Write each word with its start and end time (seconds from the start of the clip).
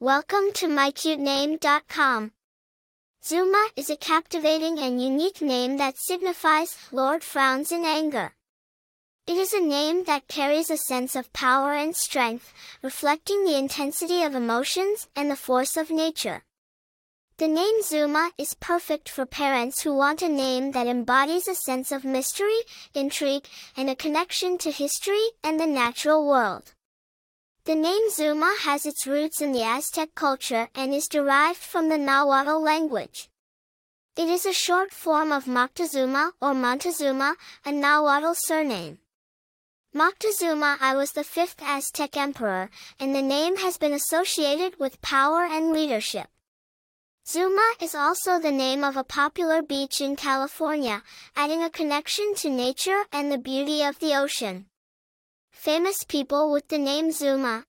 Welcome 0.00 0.52
to 0.54 0.68
mycutename.com. 0.68 2.30
Zuma 3.24 3.68
is 3.74 3.90
a 3.90 3.96
captivating 3.96 4.78
and 4.78 5.02
unique 5.02 5.42
name 5.42 5.76
that 5.78 5.98
signifies 5.98 6.78
Lord 6.92 7.24
frowns 7.24 7.72
in 7.72 7.84
anger. 7.84 8.36
It 9.26 9.36
is 9.36 9.52
a 9.52 9.60
name 9.60 10.04
that 10.04 10.28
carries 10.28 10.70
a 10.70 10.76
sense 10.76 11.16
of 11.16 11.32
power 11.32 11.72
and 11.72 11.96
strength, 11.96 12.54
reflecting 12.80 13.44
the 13.44 13.58
intensity 13.58 14.22
of 14.22 14.36
emotions 14.36 15.08
and 15.16 15.28
the 15.28 15.34
force 15.34 15.76
of 15.76 15.90
nature. 15.90 16.44
The 17.38 17.48
name 17.48 17.82
Zuma 17.82 18.30
is 18.38 18.54
perfect 18.54 19.08
for 19.08 19.26
parents 19.26 19.82
who 19.82 19.96
want 19.96 20.22
a 20.22 20.28
name 20.28 20.70
that 20.72 20.86
embodies 20.86 21.48
a 21.48 21.56
sense 21.56 21.90
of 21.90 22.04
mystery, 22.04 22.60
intrigue, 22.94 23.48
and 23.76 23.90
a 23.90 23.96
connection 23.96 24.58
to 24.58 24.70
history 24.70 25.26
and 25.42 25.58
the 25.58 25.66
natural 25.66 26.24
world. 26.24 26.74
The 27.68 27.74
name 27.74 28.08
Zuma 28.08 28.56
has 28.60 28.86
its 28.86 29.06
roots 29.06 29.42
in 29.42 29.52
the 29.52 29.62
Aztec 29.62 30.14
culture 30.14 30.70
and 30.74 30.94
is 30.94 31.06
derived 31.06 31.58
from 31.58 31.90
the 31.90 31.98
Nahuatl 31.98 32.62
language. 32.62 33.28
It 34.16 34.30
is 34.30 34.46
a 34.46 34.54
short 34.54 34.90
form 34.90 35.32
of 35.32 35.44
Moctezuma 35.44 36.32
or 36.40 36.54
Montezuma, 36.54 37.36
a 37.66 37.70
Nahuatl 37.70 38.32
surname. 38.32 39.00
Moctezuma 39.94 40.78
I 40.80 40.96
was 40.96 41.12
the 41.12 41.24
fifth 41.24 41.60
Aztec 41.60 42.16
emperor, 42.16 42.70
and 42.98 43.14
the 43.14 43.20
name 43.20 43.58
has 43.58 43.76
been 43.76 43.92
associated 43.92 44.80
with 44.80 45.02
power 45.02 45.44
and 45.44 45.70
leadership. 45.70 46.28
Zuma 47.26 47.74
is 47.82 47.94
also 47.94 48.38
the 48.38 48.50
name 48.50 48.82
of 48.82 48.96
a 48.96 49.04
popular 49.04 49.60
beach 49.60 50.00
in 50.00 50.16
California, 50.16 51.02
adding 51.36 51.62
a 51.62 51.68
connection 51.68 52.34
to 52.36 52.48
nature 52.48 53.04
and 53.12 53.30
the 53.30 53.36
beauty 53.36 53.82
of 53.82 53.98
the 53.98 54.16
ocean. 54.16 54.70
Famous 55.58 56.04
people 56.04 56.52
with 56.52 56.68
the 56.68 56.78
name 56.78 57.10
Zuma. 57.10 57.64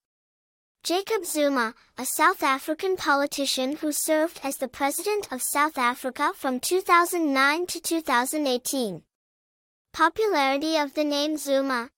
Jacob 0.83 1.25
Zuma, 1.25 1.73
a 1.97 2.05
South 2.05 2.43
African 2.43 2.95
politician 2.95 3.77
who 3.77 3.91
served 3.91 4.39
as 4.43 4.57
the 4.57 4.67
President 4.67 5.27
of 5.31 5.41
South 5.41 5.75
Africa 5.75 6.31
from 6.35 6.59
2009 6.59 7.65
to 7.65 7.79
2018. 7.79 9.01
Popularity 9.91 10.77
of 10.77 10.93
the 10.93 11.03
name 11.03 11.35
Zuma. 11.35 11.89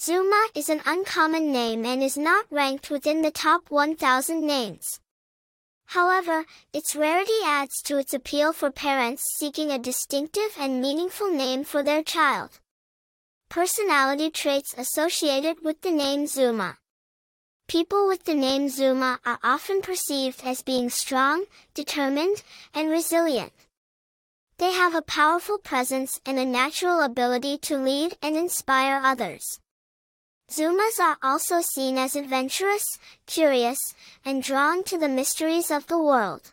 Zuma 0.00 0.46
is 0.54 0.68
an 0.68 0.80
uncommon 0.86 1.50
name 1.50 1.84
and 1.84 2.04
is 2.04 2.16
not 2.16 2.46
ranked 2.48 2.88
within 2.88 3.22
the 3.22 3.32
top 3.32 3.68
1,000 3.68 4.46
names. 4.46 5.00
However, 5.86 6.44
its 6.72 6.94
rarity 6.94 7.42
adds 7.44 7.82
to 7.82 7.98
its 7.98 8.14
appeal 8.14 8.52
for 8.52 8.70
parents 8.70 9.24
seeking 9.36 9.72
a 9.72 9.78
distinctive 9.80 10.54
and 10.56 10.80
meaningful 10.80 11.32
name 11.32 11.64
for 11.64 11.82
their 11.82 12.04
child. 12.04 12.60
Personality 13.50 14.30
traits 14.30 14.76
associated 14.78 15.64
with 15.64 15.80
the 15.80 15.90
name 15.90 16.28
Zuma. 16.28 16.78
People 17.66 18.06
with 18.06 18.22
the 18.22 18.34
name 18.34 18.68
Zuma 18.68 19.18
are 19.26 19.40
often 19.42 19.82
perceived 19.82 20.42
as 20.44 20.62
being 20.62 20.88
strong, 20.88 21.46
determined, 21.74 22.44
and 22.72 22.88
resilient. 22.88 23.52
They 24.58 24.70
have 24.70 24.94
a 24.94 25.02
powerful 25.02 25.58
presence 25.58 26.20
and 26.24 26.38
a 26.38 26.44
natural 26.44 27.00
ability 27.00 27.58
to 27.62 27.76
lead 27.76 28.16
and 28.22 28.36
inspire 28.36 29.00
others. 29.02 29.58
Zumas 30.48 31.00
are 31.00 31.18
also 31.20 31.60
seen 31.60 31.98
as 31.98 32.14
adventurous, 32.14 33.00
curious, 33.26 33.80
and 34.24 34.44
drawn 34.44 34.84
to 34.84 34.96
the 34.96 35.08
mysteries 35.08 35.72
of 35.72 35.88
the 35.88 35.98
world. 35.98 36.52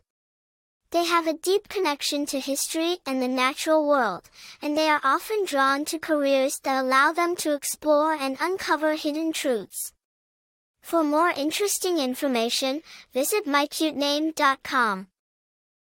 They 0.92 1.04
have 1.06 1.28
a 1.28 1.34
deep 1.34 1.68
connection 1.68 2.26
to 2.28 2.40
history 2.40 3.00
and 3.06 3.22
the 3.22 3.28
natural 3.28 3.86
world, 3.86 4.30
and 4.62 4.78
they 4.78 4.90
are 4.90 5.02
often 5.04 5.44
drawn 5.46 5.84
to 5.86 6.00
careers 6.00 6.60
that 6.64 6.82
allow 6.82 7.12
them 7.12 7.36
to 7.38 7.54
explore 7.54 8.14
and 8.14 8.38
uncover 8.40 8.96
hidden 8.96 9.34
truths. 9.34 9.92
For 10.82 11.04
more 11.04 11.30
interesting 11.30 11.98
information, 11.98 12.82
visit 13.14 13.46
mycutename.com. 13.46 15.08